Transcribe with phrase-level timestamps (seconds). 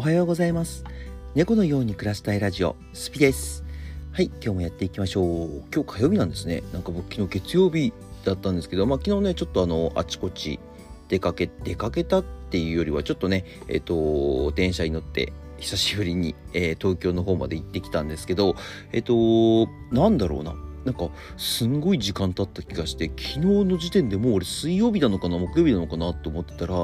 [0.00, 0.82] おはようございます。
[1.34, 3.64] 猫のように暮らしたいラジオスピです。
[4.12, 5.62] はい今日もやっていきましょう。
[5.70, 6.62] 今日火曜日なんですね。
[6.72, 7.92] なんか僕昨日月曜日
[8.24, 10.58] だったんですけどまあ昨日ねちょっとあのあちこち
[11.08, 18.56] 出かけ出かけたっていうよりはちょっとねえっ、と電車に乗って久しぶりに、えー、東京の方まで行ってきたんですけど
[18.92, 20.54] えっ、となんだろうな。
[20.84, 26.74] なんかすんごい時間経った気がして昨日の時点でもう俺水曜日なのかな木曜日なのかなと思ってたら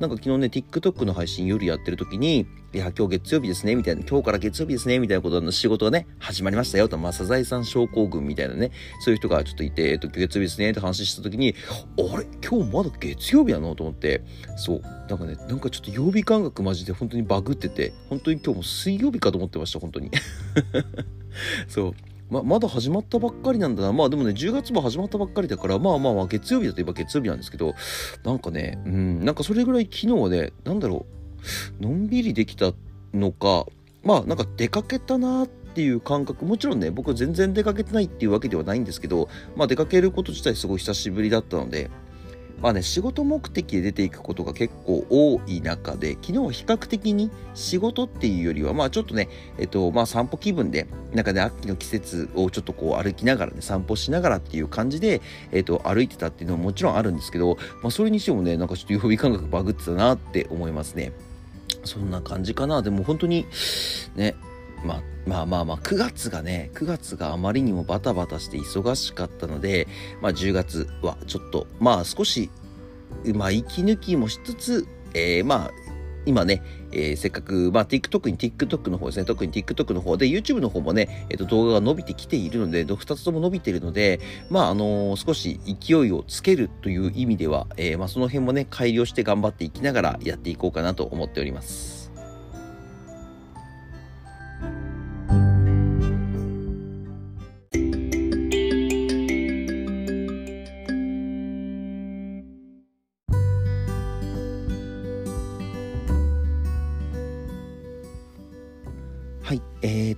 [0.00, 8.70] なんか昨日ね TikTok の配信夜やってる時にいや今日月曜日ですねみたいな今日から月曜日ですねみたいなことの仕事がね始まりましたよとまあサザエさん症候群みたいなね
[9.00, 11.54] そういう人がちょっといて、えっと、月曜日ですねって話した時に
[11.98, 12.26] あれ？
[12.42, 13.74] 今日まだ月曜日なの？
[13.74, 14.22] と思って
[14.56, 14.80] そう。
[14.80, 20.10] なんかねなんかちょっと曜日感覚マジで本当にバグってて本当に今日も水曜日かと思ってました本当に。
[21.68, 21.94] そう。
[22.32, 23.92] ままだ始まったばっかりなんだな。
[23.92, 27.74] まあでもね、10月も始まったばっかりだから、まあまあまあ、月曜日だといえば月曜日なんですけど、
[28.24, 31.04] なんかね、うん、なんかそれぐらい昨日はね、なんだろ
[31.80, 32.72] う、のんびりできた
[33.12, 33.66] のか、
[34.02, 41.90] まあなんか出かけたなっていう感覚、もちろんね、僕全然出かけてないっていうわけではないんですけど、まあ出かけること自体すごい久しぶりだったので、
[42.62, 61.12] まあね、仕事目的で出ていくことが結構多い中で、昨日は比較的に仕事っていうよりは、まあちょっとね、えっと、まあ散歩気分で、なんかね、秋の季節をちょっとこう歩きながらね、散歩しながらっていう感じで、えっと、歩いてたっていうのももちろんあるんですけど、まあそれにしてもね、なんかちょっと曜日感覚バグってたなって思いますね。
[61.84, 62.82] そんな感じかな。
[62.82, 63.46] でも本当に、
[64.14, 64.36] ね、
[64.84, 69.86] まあ、まあまあまあ、9月がね、9月があまりにもバタバタして忙しかったので、
[70.20, 72.50] まあ10月はちょっと、まあ少し、
[73.34, 75.70] まあ息抜きもしつつ、えー、まあ、
[76.24, 91.91] 今ね、えー、せっかく、まあ、TikTok に TikTok の方ですね、特に TikTok の方で、YouTube の方もね、え、ー、と、動画が伸びてきているので、2つとも伸びているので、まあ、あのー、少し勢いをつけるという意味では、えまあ、その辺もね、改良して頑張っていきながらやっていこうかなと思っております。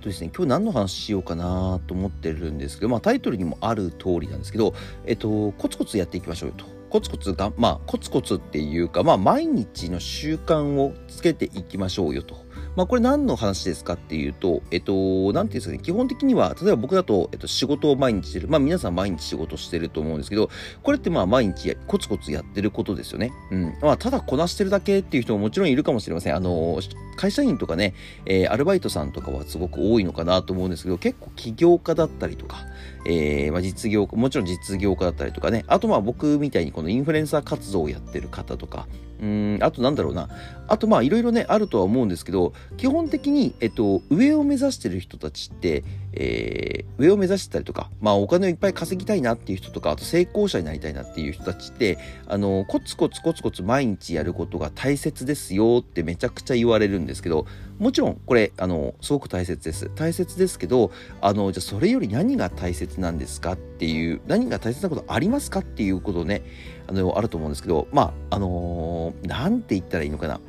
[0.05, 6.65] とですね、今日何の話しようかなと思ってるんですけど、まあタイトルにもある通りなんですけど、えっと、コツコツやっていきましょうよと。
[6.91, 12.44] コツコツが、まあコツコツっていうか、まあ毎日の習慣をつけていきましょうよと。
[12.75, 18.47] まあこれ何の話ですかっていうと、えっと、なんていうんですかね、基本的には、例えば僕だと、えっと、仕事を毎日してる。
[18.47, 20.49] まあ皆さん毎日仕事してると思うんですけど、
[20.83, 23.31] これってまあ毎日コツコツやってることですよね。
[23.51, 23.77] うん。
[23.81, 26.35] まあただこなしてるだけっていう人ももちろんいるかもしれません。
[26.35, 26.79] あの、
[27.15, 27.93] 会社員とかね、
[28.25, 32.65] えー、アルバイトさんとかはすごく多いのかなと思うんですけど、結構起業家だったりとか、
[33.05, 38.87] えー、まあ、実業家、もちろん実業家だったりとかね、あとまあ僕みたいにこのインフルエンサー活動をやってる方とか、
[39.21, 40.29] うん、あとなんだろうな。
[40.67, 45.83] あとまあいろいろね、あるとは思うんですけど、基本的に、えっと、上を目指してる人たちって、
[46.13, 57.45] えー、上を目指してたりとか、まあお金をいっぱい稼ぎたいなっていう人とか、あと成功者になりたいなっていう人たちって、あの、コツコツコツコツ毎日やることが大切ですよってめちゃくちゃ言われるんですけど、
[57.77, 59.91] もちろんこれ、あの、すごく大切です。
[59.95, 60.91] 大切ですけど、
[61.21, 66.43] あの、じゃあそれより何が大切なんですかっていう、何が大切なことありますかっていうことね、
[66.87, 70.39] あの、あると思うんですけど、まあ、あのー、なんて言ったらいいのかな。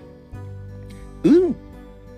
[1.25, 1.57] 運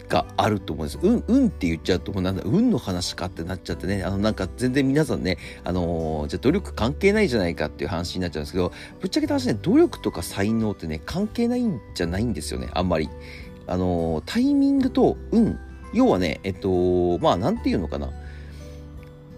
[0.09, 0.99] があると思うんです。
[1.03, 13.09] 運、運って言っちゃうと、もうなんだ、運の話かってなっちゃってね、あの、なんか全然皆さんね、あのー、じゃあ努力関係ないじゃないかっていう話になっちゃうんですけど、ぶっちゃけた話ね、努力とか才能ってね、関係ないんじゃないんですよね、あんまり。
[13.69, 15.59] あの、タイミングと運、
[15.93, 18.11] 要はね、えっと、まあ、何て言うのかな。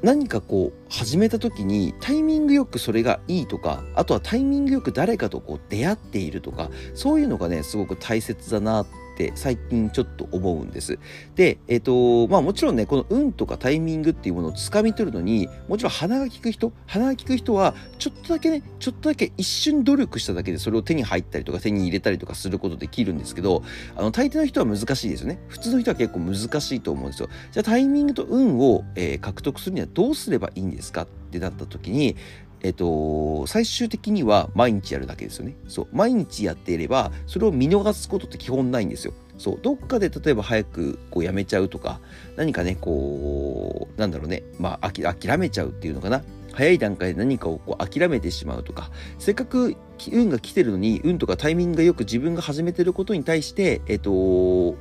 [0.03, 8.87] 何かこう始めた時にタイミングよくそれがいいとかあとはタイミングよく誰かとこう出会っているとかそういうのがねすごく大切だなっ
[9.21, 10.99] って最近ちょっと思うんです。
[11.35, 23.63] で、えっ、ー、と、まあもちろんね、この運とかタイミングっていうものをつかみ取るのに、もちろん鼻が利く人、鼻が利く人は、ちょっとだけね、ちょっとだけ一瞬努力しただけでそれを手に入ったりとか手に入れたりとかすることできるんですけど、
[23.97, 25.39] あの、大抵の人は難しいですよね。
[25.49, 27.29] 普通の人は結構難しいと思うんですよ。
[27.53, 31.03] じゃあタイミングと運を、えー、獲得するにはどうすればいいんですか？
[31.03, 32.17] ってなった時に、
[32.63, 35.57] えっと、最終的には毎日やるだけですよね。
[35.69, 35.89] そう。
[35.93, 39.15] 毎日やっていれば、それを見逃すことって基本ないんですよ。
[39.39, 39.59] そう。
[39.63, 42.01] どっかで例えば早くこうやめちゃうとか、
[42.37, 46.23] 何かね、こう、なんだろうね、まあ、諦めちゃうっていうのかな。
[46.53, 49.77] 早い段階で何かをこう諦めてしまうとか、せっかく
[50.13, 54.77] 運が来てるのに、運とかタイミングがよく自分が始めてることに対して、えっと、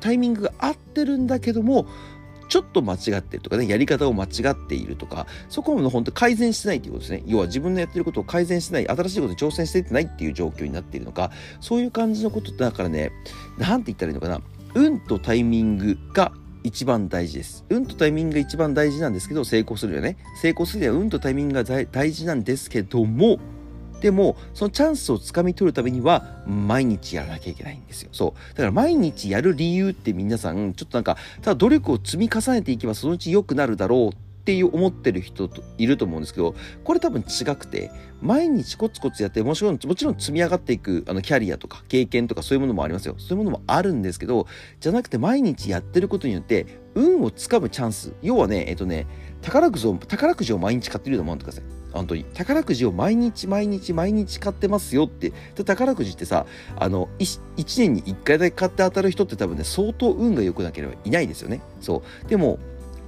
[0.00, 1.86] タイミングが合ってるんだけども、
[2.54, 7.24] ちょっと間違ってるとかね、やり方を間違っているとか、そこの本当改善してないっていうことですね。
[7.26, 13.10] 要は自分のやってることを改善してない、新しいことに挑戦していってないっていう状況になっているのか、そういう感じのことだからね、
[13.58, 14.40] なんて言ったらいいのかな。
[14.74, 16.30] 運とタイミングが
[16.62, 17.64] 一番大事です。
[17.70, 20.16] 運とタイミングが一番大事なんですけど、成功するよね。
[20.40, 23.40] 成功するには運とタイミングが大事なんですけども、
[24.04, 28.10] でも、そのチャンスをつかみ取るためには、毎日やらなきゃいけないんですよ。
[28.12, 28.50] そう。
[28.50, 36.54] だから毎日やる理由って皆さん、ちょっとなんか、ただ努力を積み重ねていけばそのうち良くなるだろうっていう思ってる人といると思うんですけど、
[36.84, 43.14] これ多分違くて、毎日コツコツやって、もちろん、もちろん積み上がっていく、あの、キャリアとか経験とかそういうものもありますよ。
[43.16, 44.46] そういうものもあるんですけど、
[44.80, 48.12] じゃなくて毎日やってることによって、運をつかむチャンス。
[48.20, 49.06] 要はね、えっとね、
[49.40, 51.62] 宝くじを、宝くじを毎日買ってるようなもんってくださ。
[51.94, 52.24] 本当に。
[52.34, 55.32] 宝くじを毎日毎日毎日買ってますよって。
[55.64, 56.44] 宝くじってさ、
[56.76, 57.40] あの、1
[57.78, 61.60] 年に1回だけ買って当たる人って多分ね、相当運が良くなければいないですよね。
[61.80, 62.28] そう。
[62.28, 62.58] でも、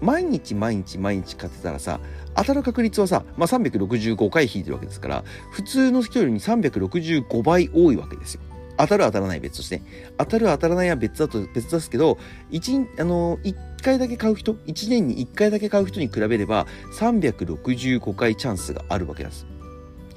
[0.01, 2.01] 毎日毎日毎日買ってたらさ
[2.35, 8.41] 当たる確率はさ、まあ、365回引いてるわけですから普通の人よりに365倍多いわけですよ。
[8.79, 9.81] 当たる当たらない別として、
[10.19, 12.19] 当たる当たらないは別だと別ですけど
[12.51, 16.67] 1, あの1回だけ買う人1年に1回だけ買う人に比べれば
[16.99, 19.47] 365回チャンスがあるわけです。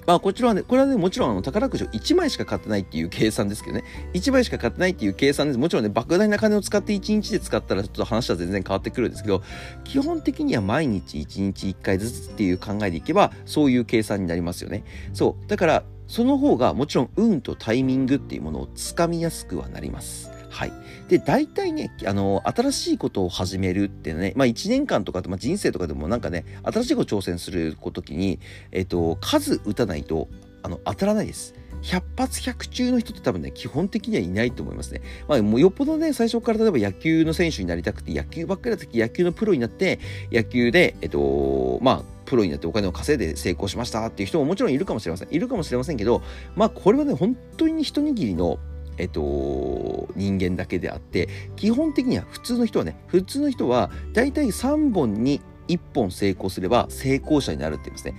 [0.10, 3.84] まあ、こちらはね、これはね、もちろんあの宝くじを1枚しか買ってないっていう計算ですけどね、
[4.14, 5.60] 1枚しか買ってないっていう計算です。
[5.60, 9.44] もちろんね、莫大な金を使って1日で使ったらちょっと話は全然変わってくるんですけど、
[9.84, 14.84] 基本的には毎日1日1回ずつっていう考えでいけば、そういう計算になりますよね。
[15.14, 15.48] そう。
[15.48, 20.39] だから、その方がもちろん運とタイミングっていうものをつかみやすくはなります。
[20.50, 20.72] はい。
[21.08, 28.40] で、大体ね、あの、新しいことを始めるってね、まあ1年間とか、まあ、人生とかでもなんかね、新しいこと挑戦するときに、
[28.72, 30.28] えっと、数打たないと、
[30.64, 31.54] あの、当たらないです。
[31.82, 35.02] 100発100中の人って多分ね、基本的にはいないと思いますね。
[35.28, 40.00] まあ、もうよっぽどね、最初から例えば野球の選手になりたくて、野球ばっかりだった時、野球のプロになって、
[40.32, 45.30] 野球で、えっと、まあ、プロになってお金を稼いで成功しましたっていう人ももちろんいるかもしれません。
[45.32, 46.22] いるかもしれませんけど、
[46.56, 48.60] まあ、これはね、本当に一握りの、
[49.00, 58.16] えっと、人間だけであって、基本的には普通の人はね、普通の人は大体3本に1本成功すれば成功者になるって言いますね。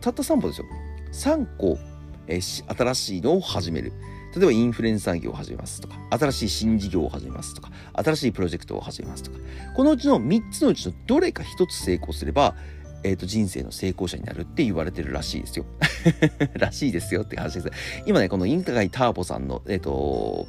[0.00, 0.66] たった3本ですよ。
[1.12, 1.78] 3個、
[2.26, 3.92] えー、新しいのを始める。
[4.34, 9.38] 例えばインフルエンサー業を始めますとか、新しい新事業を始めますとか、新しいプロジェクトを始めますとか、
[9.74, 12.54] このうちの3つのうちのどれか1つ成功すれば、
[13.06, 15.64] えーと、人生の成功者になるって言われてるらしいですよ。
[16.58, 17.70] らしいですよって話です。
[18.04, 20.48] 今ね、この犬飼ターボさんの、えっ、ー、と、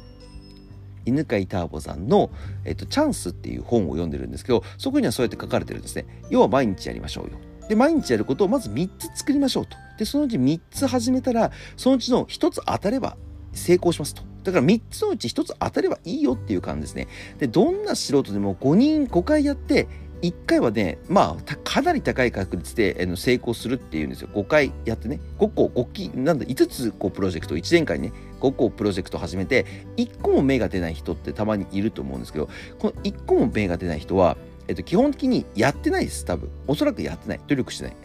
[1.06, 2.30] 犬飼ターボさんの、
[2.64, 6.04] えっ、ー、と、チャンスっていう本を読んでるんですけど、そこにはそうやって書かれてるんですね。
[6.30, 7.38] 要は毎日やりましょうよ。
[7.68, 9.76] で、毎日やることをまず3つ作りましょうと。
[9.96, 13.16] で、そのうち3つ始めたら、そのうちの1つ当たれば
[13.52, 14.22] 成功しますと。
[14.42, 17.08] だから3つのうち1つ当たればいいよっていう感じですね。
[17.38, 19.86] で、どんな素人でも5人5回やって、
[20.22, 24.28] 1回はね、まあ、かなり高い確率で成功するっていうんですよ。
[24.34, 29.66] 5回やってね、5個、5期、なんだ、5つこうプロジェクト、1年間にね、5個プロジェクト始めて、
[29.96, 32.48] 1個も目が出ない人ってたまにいると思うんですけど、
[32.78, 34.36] この1個も目が出ない人は、
[34.66, 36.50] えっと、基本的にやってないです、多分。
[36.66, 37.40] おそらくやってない。
[37.46, 37.96] 努力してない。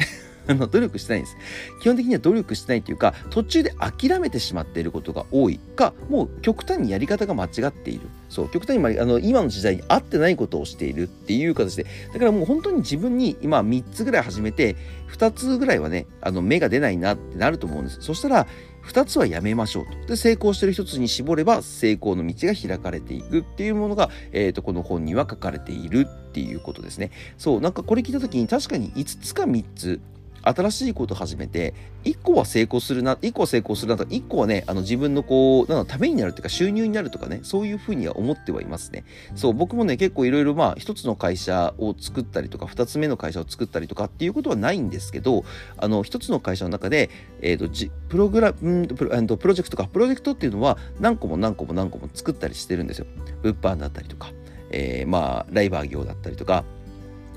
[0.53, 1.37] の、努力してないんです。
[1.81, 8.01] 基本的には努力してないっていうか、途中で諦めてしまっていることが多いか、もう極端にやり方が間違っている。
[8.29, 14.75] そう、極端にあの今の時代に合ってないことをしているっていう形で、だからもう本当に自分に今3つぐらい始めて、
[15.11, 18.01] 2つぐらいはね、あの、芽が出ないなってなると思うんです。
[18.01, 18.47] そしたら、
[18.85, 20.07] 2つはやめましょうと。
[20.07, 27.11] で、成功してる1つに絞れば成功の道が開かれていくっていうものが、えっ、ー、と、この本には書かれているっていうことですね。
[27.37, 30.01] そう、なんかこれ聞いた時に確かに5つか3つ、
[30.43, 31.73] 新しいことを始めて、
[32.03, 39.05] 1個は成功するな、1個は成功するなと、1個はね、あの自分のこう、なんためになるっていうか収入になるとかね、そういうふうには思ってはいますね。
[39.35, 45.45] そう、僕もね、結構いろいろまあ、一つの会社を作ったりとか、二つ目の会社を作ったりとかっていうことはないんですけど、
[45.77, 47.09] あの、一つの会社の中で、
[47.41, 53.05] えっ、ー、と、プログラム、プロプロジェクトか、プロジェクトっていうのは何個も何個も何個も作ったりしてるんですよ。
[53.41, 54.31] 物販だったりとか、
[54.71, 56.65] えー、まあ、ライバー業だったりとか、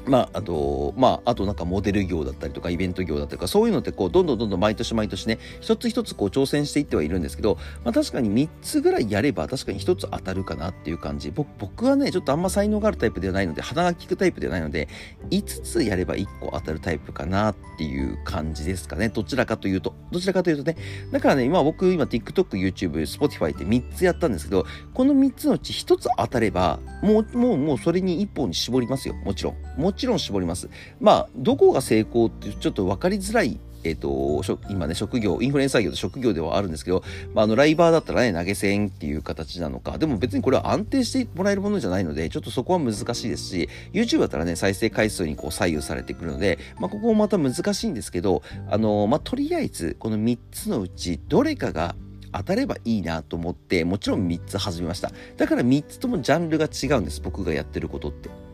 [0.06, 11.30] まあ、あと、まあ、あとなんかモデル業だったりとか、イベント業だったりとか、そういうのってこう、どんどんどんどん毎年毎年ね、一つ一つこう挑戦していってはいるんですけど、まあ確かに3つぐらいやれば確かに1つ当たるかなっていう感じ。
[11.30, 14.88] 僕僕はね、ちょっとあんま才能があるタイプではないので、鼻が利くタイプではないので、
[15.30, 19.08] 5つやれば1個当たるタイプかなっていう感じですかね。
[19.08, 19.94] どちらかというと。
[20.10, 20.76] どちらかというとね。
[21.12, 29.14] だからね、今僕、今 TikTok、YouTube、Spotify って3つやったんですけど、この3つのうち1つ当たれば、もう、もう、もうそれに1本に絞りますよ。
[29.14, 29.80] もちろん。
[29.80, 30.68] もちろん絞ります。
[31.00, 51.94] まあ、どこが成功ってちょっと分かりづらいえっ、ー、と、今ね、職業、インフルエンサー業と職業ではあるんですけど、まあ、あの、ライバーだったらね、投げ銭っていう形なのか、でも別にこれは安定してもらえるものじゃないので、ちょっとそこは難しいですし、YouTube だったらね、再生回数にこう左右されてくるので、まあ、ここもまた難しいんですけど、あの、まあ、とりあえず、この3つのうち、どれかが
[52.32, 55.12] 当たればいいなと思って、もちろん3つ始めました。
[55.36, 57.20] だから3つともジャンルが違うんです。
[57.20, 58.45] 僕がやってることって。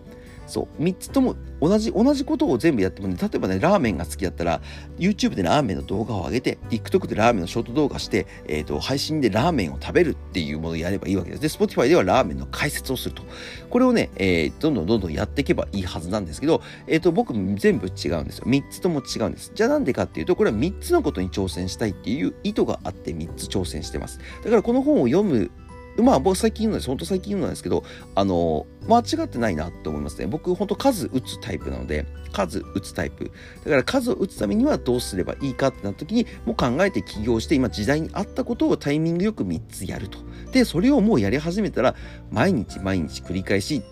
[0.53, 4.61] そう、3つとも同じ、同じことを全部やってもね、例えばね、ラーメンが好きだったら、
[4.99, 11.41] YouTube でラーメンの動画を上げて、TikTok でラーメンのショート動画して、えっ、ー、と、配信でラーメンを食べるっていうものをやればいいわけです。
[11.41, 13.23] で、Spotify ではラーメンの解説をすると。
[13.71, 18.45] これをね、えー、どんどんどんどんやっていけばいいはずなんですけど、えっ、ー、と、僕全部違うんですよ。
[18.47, 19.53] 3つとも違うんです。
[19.55, 24.19] じゃあなんでかっていうと、これは3つのことに挑戦したいっていう意図があって3つ挑戦してます。
[24.45, 25.51] だからこの本を読む
[25.99, 27.85] まあ僕最近言うのです、本当最近言うのなんですけど、
[28.15, 30.27] あの、間違ってないなって思いますね。
[30.27, 33.31] 僕本当数打つタイプなので、数打つタイプ。
[33.65, 40.19] だから数を打つためにはどうすればいいかってなった時に、もう考えて起業して、今時代に合ったことをタイミングよく3つやると。
[40.53, 41.95] で、それをもうやり始めたら、
[42.31, 43.83] 毎日毎日繰り返し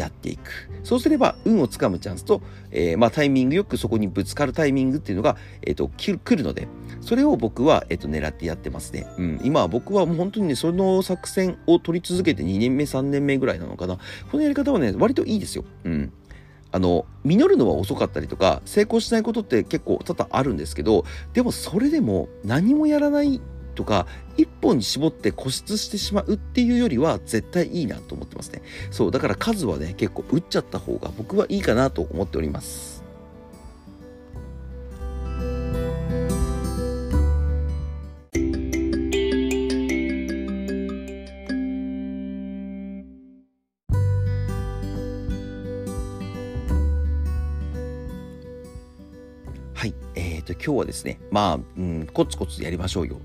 [0.00, 0.70] やっていく。
[0.82, 6.68] そうすれば、運をつかむチャンスと、えー、まあ、タイミングよくそこにぶつかるタイミングっていうのが、えっ、ー、と、来るので、
[7.00, 9.06] それを僕は、えっ、ー、と、狙ってやってますね。
[9.18, 9.40] うん。
[9.44, 13.98] 今は僕はもう本当にね、その作戦を取り続けて2年目、3年目ぐらいなのかな。
[14.30, 15.64] このやり方はね、割といいですよ。
[15.84, 16.12] うん。
[16.72, 23.40] あの、実るのは遅かったりとか、成功しないことって結構多々あるんですけど、でもそれでも何もやらない
[23.80, 24.06] とか、
[24.36, 28.60] 一本に絞って固執してしまうっていうよりは絶対いいなと思ってますね。
[28.90, 33.02] そう、だから数はね、結構打っちゃった方が僕はいいかなと思っております。
[49.72, 49.94] はい。
[50.16, 53.16] えっ、ー、と、今日はですね、まあ、うん、コツコツやりましょうよ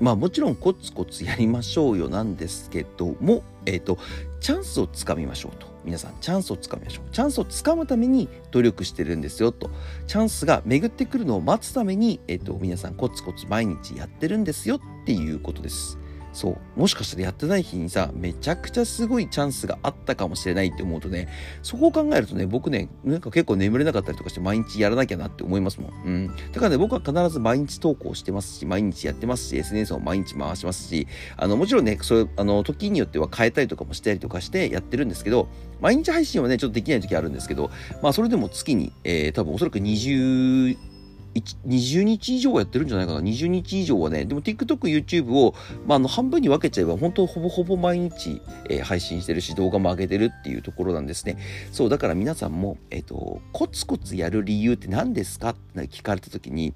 [0.00, 3.98] まあもちろんコツコツやりましょうよなんですけども、えっ、ー、と、
[4.40, 5.68] チャンスをつかみましょうと。
[5.84, 7.10] 皆さん、チャンスをつかみましょう。
[7.12, 9.70] チャンスをつかむために努力してるんですよと。
[10.06, 15.98] チャンスが巡ってくるのを待つために、えっ、ー、と、皆さんコツコツ毎日やってるんですよっていうことです。
[16.32, 16.80] そう。
[16.80, 21.28] もしかしたらやってない日にさ、めちゃくちゃすごいチャンスがあったかもしれないって思うとね、
[21.62, 25.90] そこを考えるとね、僕ね、なんか結構眠れなかったりとかして毎日やらなきゃなって思いますもん。
[26.04, 26.26] うん。
[26.28, 35.48] だからね、僕は必ず毎日投稿してますし、毎日やってますし、SNS を毎日回しますし、あの、もちろんね、そう、あの、時によっては変えたりとかもしたりとかしてやってるんですけど、
[35.80, 37.70] 毎日配信はね、ちょっとできない時あるんですけど、
[38.02, 40.76] まあ、それでも月に、えー、多分おそらく20、
[41.34, 43.20] 20日以上はやってるんじゃないかな。
[43.20, 44.24] 20日以上はね。
[44.24, 45.54] でも TikTok、YouTube を、
[45.86, 51.38] まあ、の半分に分けちゃえば、本当ほぼほぼ毎日、えー、配信してるし、動画も上げてるっていうところなんですね。
[51.72, 56.74] そう、だから皆さんも、え、ー、と、コツコツやる理由って何ですかって聞かれた時に、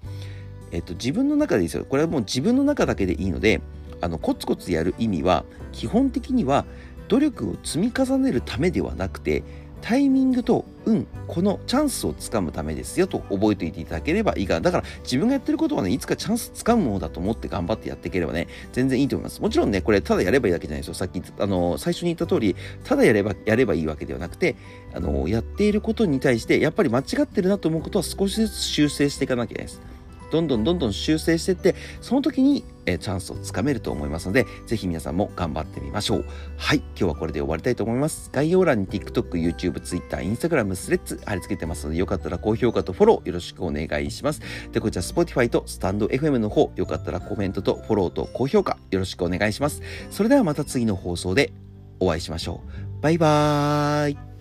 [0.71, 1.85] え、ー、と、自分の中でいいですよ。
[1.85, 3.61] これはもう自分の中だけでいいので、
[4.01, 6.65] あの、コツコツやる意味は、基本的には、
[7.09, 9.43] 努力を積み重ねるためではなくて、
[9.85, 14.62] タイミングと運、このチャンスをつかむためですよと覚えておいていただければいいかな。
[14.62, 19.43] だから自分がやってることはね、いつかチャンスつかむものだと思って頑張ってやっていければね、全然いいと思います。
[19.43, 20.95] もちろんね、これただやればいいだけじゃないですよ。
[20.95, 24.57] さっき、あの、最初に言った通り、ただやれば、やればいいわけではなくて、
[24.95, 29.83] あの、やっていることに対して、やっぱり間違ってるなと思うことは少しずつ修正していかなきゃいけないです。
[30.31, 36.25] どんどんどんどん修正していって、その時に、えチャンスをつかめると思いますので、ぜひ皆さんも頑張ってみましょう。
[36.57, 38.31] はい、今日はこれで終わりたいと思います。
[38.33, 44.41] 概要欄に TikTok、YouTube、Twitter、Instagram、スレッズ貼り付けてますので、よかったら高評価とフォローよろしくお願いします。
[44.73, 49.83] で、こちら Spotify とスタンド FM の方、よかったらコメントとフォローと高評価よろしくお願いします。
[50.11, 51.53] それではまた次の放送で
[52.00, 52.62] お会いしましょ
[52.99, 53.03] う。
[53.03, 54.34] バイバーイ。